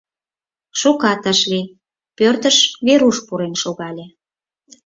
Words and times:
Шукат 0.79 1.23
ыш 1.31 1.39
лий, 1.51 1.67
пӧртыш 2.17 2.57
Веруш 2.85 3.17
пурен 3.27 3.53
шогале. 3.61 4.05